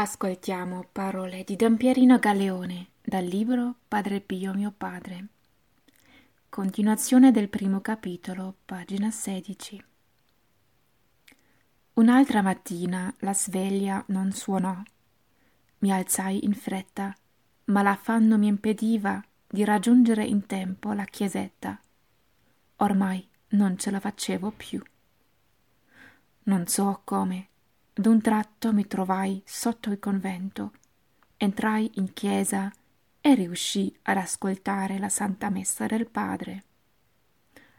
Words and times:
Ascoltiamo 0.00 0.86
parole 0.92 1.42
di 1.42 1.56
Don 1.56 1.76
Pierino 1.76 2.20
Galeone 2.20 2.90
dal 3.02 3.24
libro 3.24 3.74
Padre 3.88 4.20
Pio 4.20 4.54
mio 4.54 4.70
padre. 4.70 5.26
Continuazione 6.48 7.32
del 7.32 7.48
primo 7.48 7.80
capitolo, 7.80 8.54
pagina 8.64 9.10
16. 9.10 9.84
Un'altra 11.94 12.42
mattina 12.42 13.12
la 13.18 13.34
sveglia 13.34 14.00
non 14.06 14.30
suonò. 14.30 14.80
Mi 15.78 15.92
alzai 15.92 16.44
in 16.44 16.54
fretta, 16.54 17.12
ma 17.64 17.82
l'affanno 17.82 18.38
mi 18.38 18.46
impediva 18.46 19.20
di 19.48 19.64
raggiungere 19.64 20.22
in 20.22 20.46
tempo 20.46 20.92
la 20.92 21.06
chiesetta. 21.06 21.76
Ormai 22.76 23.28
non 23.48 23.76
ce 23.76 23.90
la 23.90 23.98
facevo 23.98 24.52
più. 24.52 24.80
Non 26.44 26.68
so 26.68 27.00
come 27.02 27.48
D'un 27.98 28.20
tratto 28.20 28.72
mi 28.72 28.86
trovai 28.86 29.42
sotto 29.44 29.90
il 29.90 29.98
convento, 29.98 30.70
entrai 31.36 31.90
in 31.94 32.12
chiesa 32.12 32.72
e 33.20 33.34
riuscii 33.34 33.92
ad 34.02 34.18
ascoltare 34.18 35.00
la 35.00 35.08
Santa 35.08 35.50
Messa 35.50 35.86
del 35.86 36.08
Padre. 36.08 36.62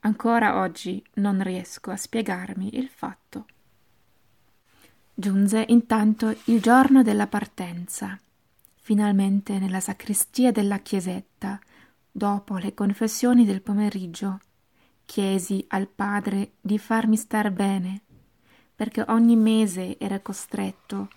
Ancora 0.00 0.60
oggi 0.60 1.02
non 1.14 1.42
riesco 1.42 1.90
a 1.90 1.96
spiegarmi 1.96 2.76
il 2.76 2.90
fatto. 2.90 3.46
Giunse 5.14 5.64
intanto 5.68 6.36
il 6.44 6.60
giorno 6.60 7.02
della 7.02 7.26
partenza. 7.26 8.20
Finalmente 8.82 9.58
nella 9.58 9.80
sacrestia 9.80 10.52
della 10.52 10.80
chiesetta, 10.80 11.58
dopo 12.10 12.58
le 12.58 12.74
confessioni 12.74 13.46
del 13.46 13.62
pomeriggio, 13.62 14.40
chiesi 15.06 15.64
al 15.68 15.88
padre 15.88 16.52
di 16.60 16.78
farmi 16.78 17.16
star 17.16 17.50
bene 17.50 18.02
perché 18.74 19.04
ogni 19.08 19.36
mese 19.36 19.98
era 19.98 20.20
costretto 20.20 21.08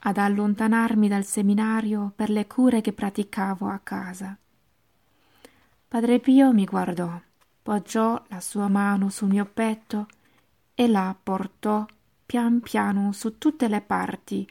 ad 0.00 0.18
allontanarmi 0.18 1.08
dal 1.08 1.24
seminario 1.24 2.12
per 2.14 2.30
le 2.30 2.46
cure 2.46 2.80
che 2.80 2.92
praticavo 2.92 3.68
a 3.68 3.80
casa. 3.82 4.36
Padre 5.88 6.18
Pio 6.18 6.52
mi 6.52 6.64
guardò, 6.64 7.20
poggiò 7.62 8.22
la 8.28 8.40
sua 8.40 8.68
mano 8.68 9.08
sul 9.08 9.28
mio 9.28 9.46
petto 9.46 10.06
e 10.74 10.88
la 10.88 11.16
portò 11.20 11.86
pian 12.26 12.60
piano 12.60 13.12
su 13.12 13.38
tutte 13.38 13.68
le 13.68 13.80
parti, 13.80 14.46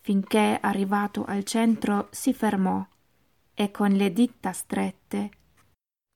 finché 0.00 0.58
arrivato 0.60 1.24
al 1.24 1.44
centro 1.44 2.08
si 2.10 2.34
fermò 2.34 2.84
e 3.54 3.70
con 3.70 3.92
le 3.92 4.12
dita 4.12 4.52
strette 4.52 5.30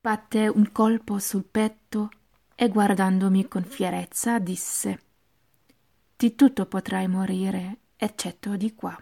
batte 0.07 0.47
un 0.47 0.71
colpo 0.71 1.19
sul 1.19 1.43
petto 1.43 2.09
e 2.55 2.69
guardandomi 2.69 3.49
con 3.49 3.63
fierezza 3.63 4.39
disse 4.39 5.01
di 6.17 6.33
tutto 6.33 6.65
potrai 6.65 7.07
morire, 7.07 7.77
eccetto 7.95 8.57
di 8.57 8.73
qua. 8.73 8.99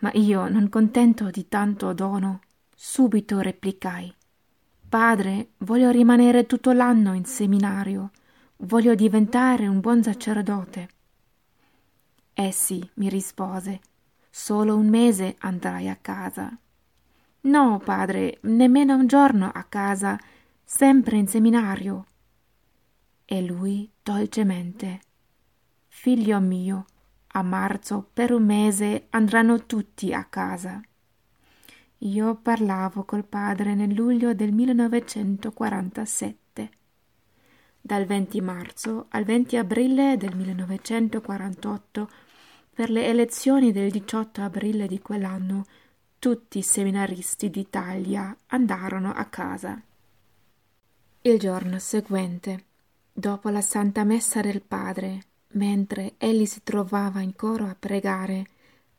Ma 0.00 0.10
io, 0.14 0.48
non 0.48 0.68
contento 0.68 1.30
di 1.30 1.48
tanto 1.48 1.92
dono, 1.92 2.40
subito 2.74 3.38
replicai 3.40 4.12
Padre, 4.88 5.50
voglio 5.58 5.90
rimanere 5.90 6.46
tutto 6.46 6.72
l'anno 6.72 7.12
in 7.12 7.26
seminario, 7.26 8.10
voglio 8.58 8.94
diventare 8.94 9.66
un 9.66 9.80
buon 9.80 10.02
sacerdote. 10.02 10.88
Eh 12.32 12.50
sì, 12.50 12.88
mi 12.94 13.10
rispose, 13.10 13.80
solo 14.30 14.76
un 14.76 14.88
mese 14.88 15.36
andrai 15.40 15.90
a 15.90 15.96
casa. 15.96 16.56
No, 17.42 17.78
padre, 17.84 18.38
nemmeno 18.42 18.96
un 18.96 19.06
giorno 19.06 19.50
a 19.52 19.62
casa, 19.64 20.18
sempre 20.64 21.18
in 21.18 21.28
seminario. 21.28 22.06
E 23.26 23.42
lui 23.42 23.90
dolcemente 24.02 25.00
Figlio 25.88 26.38
mio, 26.38 26.84
a 27.32 27.42
marzo 27.42 28.08
per 28.12 28.32
un 28.32 28.44
mese 28.44 29.08
andranno 29.10 29.66
tutti 29.66 30.14
a 30.14 30.22
casa. 30.24 30.80
Io 32.02 32.36
parlavo 32.36 33.04
col 33.04 33.24
padre 33.24 33.74
nel 33.74 33.92
luglio 33.92 34.32
del 34.32 34.52
1947. 34.52 36.70
Dal 37.80 38.04
20 38.04 38.40
marzo 38.40 39.06
al 39.08 39.24
20 39.24 39.56
aprile 39.56 40.16
del 40.16 40.36
1948, 40.36 42.08
per 42.72 42.90
le 42.90 43.06
elezioni 43.06 43.72
del 43.72 43.90
18 43.90 44.42
aprile 44.42 44.86
di 44.86 45.00
quell'anno, 45.00 45.64
tutti 46.20 46.58
i 46.58 46.62
seminaristi 46.62 47.50
d'Italia 47.50 48.36
andarono 48.48 49.12
a 49.12 49.24
casa. 49.24 49.82
Il 51.22 51.38
giorno 51.38 51.80
seguente, 51.80 52.66
dopo 53.12 53.48
la 53.48 53.60
Santa 53.60 54.04
Messa 54.04 54.40
del 54.40 54.62
Padre, 54.62 55.22
mentre 55.52 56.14
egli 56.18 56.44
si 56.44 56.62
trovava 56.62 57.20
in 57.20 57.34
coro 57.34 57.66
a 57.66 57.76
pregare, 57.78 58.46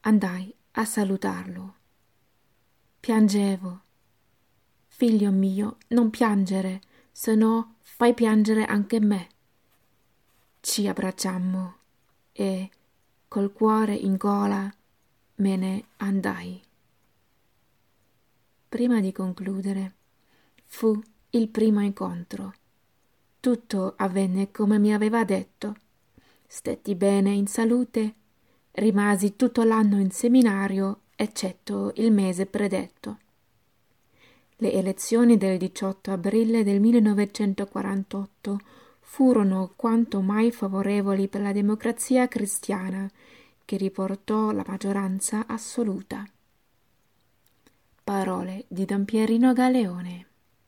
andai 0.02 0.54
a 0.72 0.86
salutarlo. 0.86 1.76
Piangevo. 3.00 3.82
Figlio 4.88 5.32
mio, 5.32 5.78
non 5.90 6.10
piangere, 6.10 6.82
se 7.12 7.36
no 7.36 7.76
fai 7.82 8.14
piangere 8.14 8.66
anche 8.66 9.00
me. 9.00 9.30
Ci 10.60 10.88
abbracciammo 10.88 11.76
e, 12.32 12.70
col 13.28 13.54
cuore 13.54 13.94
in 13.94 14.18
gola, 14.18 14.74
me 15.36 15.56
ne 15.56 15.86
andai. 15.98 16.62
Prima 18.68 19.00
di 19.00 19.12
concludere, 19.12 19.96
fu 20.66 21.02
il 21.32 21.48
primo 21.48 21.82
incontro. 21.82 22.54
Tutto 23.40 23.94
avvenne 23.98 24.52
come 24.52 24.78
mi 24.80 24.94
aveva 24.94 25.24
detto 25.24 25.76
stetti 26.52 26.96
bene 26.96 27.30
in 27.30 27.46
salute, 27.46 28.16
rimasi 28.72 29.36
tutto 29.36 29.62
l'anno 29.62 30.00
in 30.00 30.10
seminario, 30.10 31.02
eccetto 31.16 31.92
il 31.98 32.12
mese 32.12 32.48
predetto. 32.48 33.20
Le 34.56 34.74
elezioni 34.74 35.38
del 35.38 35.60
18 35.60 36.12
aprile 36.12 36.64
del 36.64 36.80
1948 36.80 38.60
furono 39.00 39.74
quanto 39.76 40.22
mai 40.22 40.52
favorevoli 40.52 41.28
per 41.28 41.42
la 41.42 41.52
democrazia 41.52 42.28
cristiana, 42.28 43.08
che 43.64 43.78
riportò 43.78 44.50
la 44.50 44.64
maggioranza 44.66 45.46
assoluta. 45.46 46.28
Parole 48.04 48.66
di 48.68 48.86
Don 48.86 49.06
Pierino 49.06 49.54
Galeone 49.54 50.29